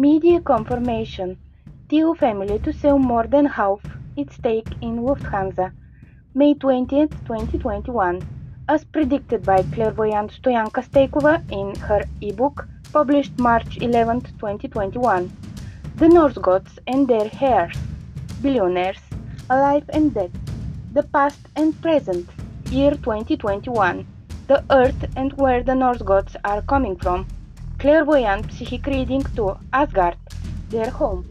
[0.00, 1.36] Media confirmation.
[1.90, 3.80] Thiele family to sell more than half
[4.16, 5.72] its stake in Lufthansa.
[6.32, 8.22] May 20th, 2021.
[8.66, 15.30] As predicted by clairvoyant Stoyanka Staikova in her ebook published March 11th, 2021.
[15.96, 17.76] The Norse gods and their heirs,
[18.40, 19.02] billionaires,
[19.50, 20.32] alive and dead,
[20.94, 22.26] the past and present,
[22.70, 24.06] year 2021,
[24.46, 27.26] the earth and where the Norse gods are coming from,
[27.80, 30.16] clairvoyant psychic reading to Asgard,
[30.68, 31.24] their home,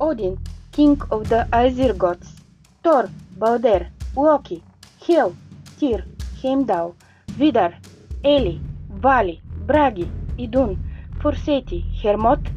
[0.00, 0.38] Odin,
[0.70, 2.28] king of the Aesir gods,
[2.84, 4.62] Thor, Balder, Loki,
[5.04, 5.34] Hel,
[5.80, 6.04] Tyr,
[6.40, 6.94] Heimdall,
[7.32, 7.74] Vidar,
[8.24, 10.78] Eli, Vali, Bragi, Idun,
[11.18, 12.50] Forseti, Hermod,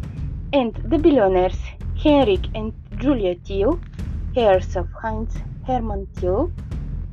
[0.54, 1.58] and the billionaires
[2.04, 3.80] Henrik and Julia Thiele,
[4.36, 5.34] heirs of Heinz
[5.66, 6.52] Hermann Thiele,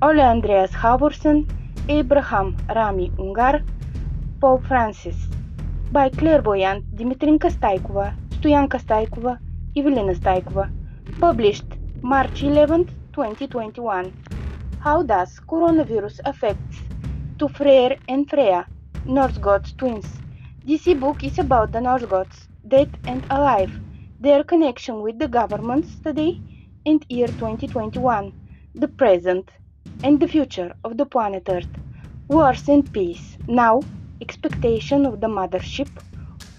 [0.02, 1.48] Ole Andreas Halvorsen,
[1.88, 3.62] Abraham Rami Ungar,
[4.38, 5.16] Pope Francis,
[5.92, 9.38] by clairvoyant Dimitrinka Staikova, Stoyanka Staikova,
[9.76, 10.68] Evelina Staikova,
[11.20, 11.66] published
[12.02, 14.12] March 11, 2021.
[14.80, 16.58] How does coronavirus affect
[17.38, 18.66] to Freyr and Freya,
[19.04, 20.06] Norse gods twins?
[20.64, 23.70] This book is about the Norse gods, dead and alive,
[24.18, 26.40] their connection with the governments today
[26.84, 28.32] and year 2021,
[28.74, 29.50] the present
[30.02, 31.68] and the future of the planet Earth.
[32.28, 33.80] Wars and peace, now
[34.20, 35.88] expectation of the mothership.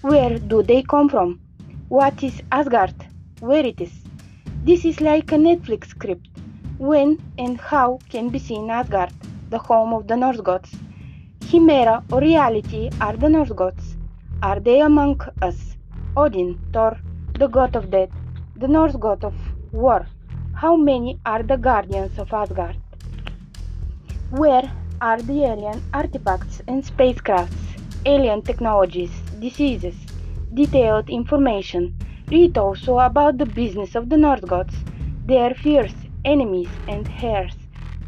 [0.02, 1.40] Where do they come from?
[1.88, 2.94] What is Asgard?
[3.40, 3.92] Where it is?
[4.64, 6.28] This is like a Netflix script.
[6.78, 9.12] When and how can be seen Asgard,
[9.50, 10.70] the home of the Norse gods?
[11.48, 13.96] Chimera or reality are the Norse gods.
[14.42, 15.76] Are they among us?
[16.16, 16.98] Odin, Thor,
[17.38, 18.10] the god of death,
[18.56, 19.34] the Norse god of
[19.72, 20.06] war.
[20.54, 22.76] How many are the guardians of Asgard?
[24.30, 24.70] Where
[25.00, 29.94] are the alien artifacts and spacecrafts, alien technologies, diseases,
[30.54, 31.94] detailed information?
[32.30, 34.74] Read also about the business of the Norse gods,
[35.26, 37.54] their fierce enemies and heirs,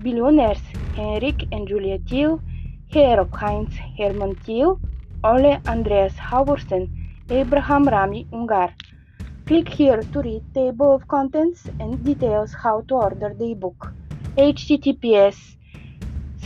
[0.03, 0.63] billionaires
[0.97, 2.41] Henrik and Julia Thiele,
[2.93, 4.81] heir of Heinz Hermann Thiele,
[5.23, 6.89] Ole Andreas Halvorsen,
[7.31, 8.73] Abraham Rami Ungar.
[9.47, 13.93] Click here to read table of contents and details how to order the ebook.
[14.37, 15.57] https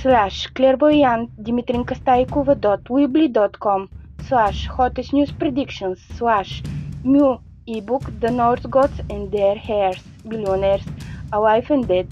[0.05, 3.89] slash clairvoyant dimitrinkastaikova.weebly.com
[4.29, 6.63] slash hottest news predictions slash
[7.03, 10.85] new ebook The Norse Gods and Their Heirs Billionaires
[11.33, 12.07] Alive and Dead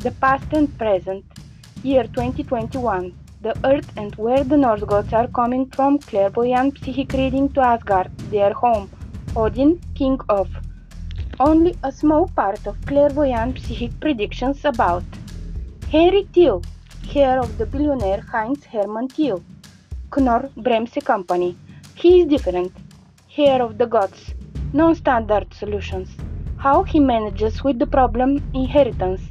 [0.00, 1.24] The Past and Present
[1.82, 7.48] Year 2021 the earth and where the Norse gods are coming from, clairvoyant psychic reading
[7.54, 8.90] to Asgard, their home,
[9.34, 10.50] Odin, king of.
[11.48, 15.04] Only a small part of clairvoyant psychic predictions about.
[15.90, 16.62] Henry Thiele,
[17.14, 19.42] heir of the billionaire Heinz Hermann Thiele,
[20.10, 21.56] Knorr Bremse Company.
[21.96, 22.72] He is different,
[23.36, 24.34] heir of the gods,
[24.72, 26.08] non-standard solutions.
[26.56, 29.22] How he manages with the problem inheritance,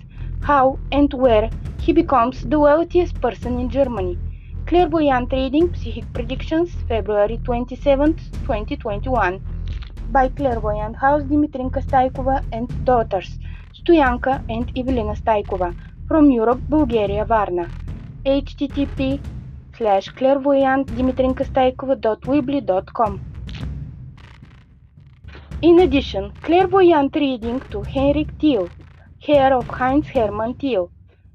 [0.41, 4.17] how and where he becomes the wealthiest person in Germany.
[4.66, 9.41] Clairvoyant Reading Psychic Predictions, February 27, 2021.
[10.11, 13.40] By Clairvoyant House Dimitrinka Staikova and daughters,
[13.73, 15.73] Stoyanka and Evelina Staikova,
[16.09, 17.66] from Europe, Bulgaria, Varna.
[18.25, 19.00] http
[19.78, 23.14] slash clairvoyantdimitrinkastaikova.weebly.com
[25.62, 28.70] In addition, Clairvoyant Reading to Henrik Thiele,
[29.28, 30.90] heir of Heinz Hermann Thiele,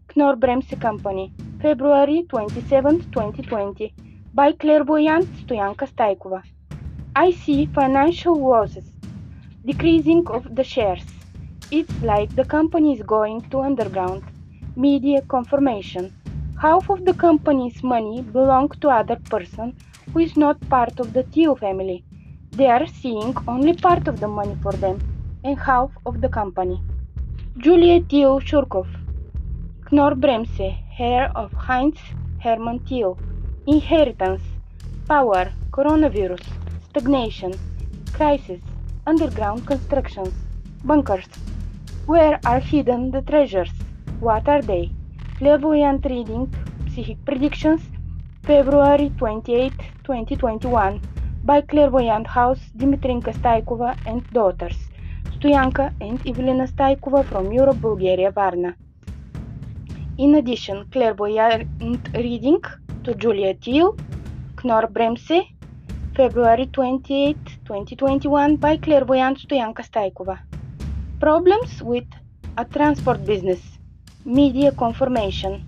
[0.09, 1.27] Knorr Bremse Company,
[1.63, 3.95] February 27, 2020,
[4.35, 6.41] by clairvoyant Stoyanka Staikova.
[7.15, 8.87] I see financial losses,
[9.65, 11.07] decreasing of the shares.
[11.71, 14.25] It's like the company is going to underground.
[14.77, 16.13] Media confirmation.
[16.61, 19.77] Half of the company's money belong to other person
[20.13, 22.03] who is not part of the Thiele family.
[22.51, 24.99] They are seeing only part of the money for them
[25.45, 26.83] and half of the company.
[27.57, 28.89] Julia Thiele Schürhoff,
[29.93, 32.01] Knorr Bremse, heir of Heinz
[32.41, 33.17] Hermann Thiele,
[33.69, 34.43] inheritance,
[35.07, 36.45] power, coronavirus,
[36.89, 37.55] stagnation,
[38.13, 38.61] crisis,
[39.07, 40.35] underground constructions,
[40.83, 41.29] bunkers.
[42.07, 43.71] Where are hidden the treasures?
[44.25, 44.91] What are they?
[45.37, 46.51] Clairvoyant reading,
[46.95, 47.83] psychic predictions,
[48.45, 49.71] February 28,
[50.03, 50.99] 2021,
[51.45, 54.79] by Clairvoyant House, Dimitrinka Staikova and daughters,
[55.35, 58.75] Stoyanka and Evelina Staikova from Europe, Bulgaria, Varna.
[60.17, 62.63] In addition, clairvoyant reading
[63.03, 63.95] to Julia Thiele,
[64.57, 65.43] Knorr Bremse,
[66.17, 67.37] February 28,
[67.67, 70.39] 2021 by clairvoyant Stoyanka Staikova.
[71.21, 72.07] Problems with
[72.57, 73.74] a transport business.
[74.27, 75.63] Media confirmation.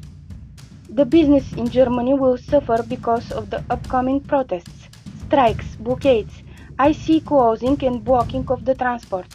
[0.89, 4.89] The business in Germany will suffer because of the upcoming protests,
[5.27, 6.33] strikes, blockades,
[6.79, 9.27] I see closing and blocking of the transport.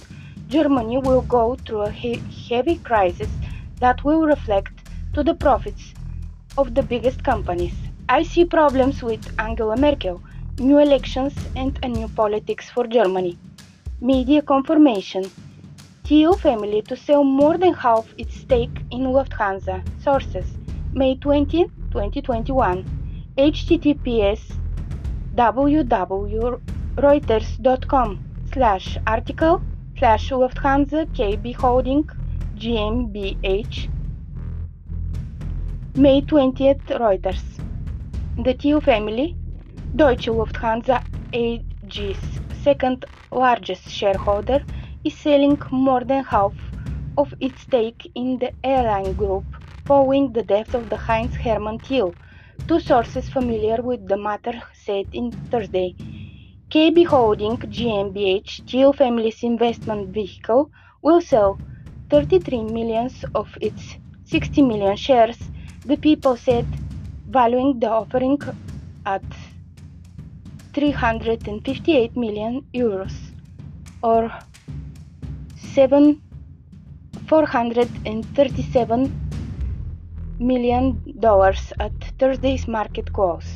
[0.47, 2.19] Germany will go through a he-
[2.49, 3.29] heavy crisis
[3.79, 4.73] that will reflect
[5.13, 5.93] to the profits
[6.57, 7.75] of the biggest companies.
[8.09, 10.19] I see problems with Angela Merkel,
[10.57, 13.37] new elections, and a new politics for Germany.
[14.01, 15.29] Media confirmation.
[16.11, 19.81] Thiele family to sell more than half its stake in Lufthansa.
[20.03, 20.45] Sources.
[20.91, 22.83] May 20, 2021.
[23.37, 24.41] https
[25.35, 28.19] www.reuters.com
[28.51, 29.61] slash article
[29.97, 32.03] slash Lufthansa KB Holding
[32.57, 33.87] GmbH
[35.95, 37.43] May 20th Reuters
[38.35, 39.37] The Thiele family,
[39.95, 42.19] Deutsche Lufthansa AG's
[42.61, 44.61] second largest shareholder,
[45.03, 46.53] is selling more than half
[47.17, 49.43] of its stake in the airline group
[49.85, 52.15] following the death of the Heinz Hermann Thiele.
[52.67, 55.95] Two sources familiar with the matter said in Thursday.
[56.69, 60.69] KB Holding GmbH, Thiele family's investment vehicle,
[61.01, 61.59] will sell
[62.09, 65.37] 33 million of its 60 million shares,
[65.85, 66.65] the people said,
[67.27, 68.39] valuing the offering
[69.05, 69.23] at
[70.73, 73.13] 358 million euros
[74.01, 74.31] or
[75.73, 76.21] 7
[77.27, 79.11] 437
[80.39, 80.85] million
[81.19, 83.50] dollars at Thursday's market close.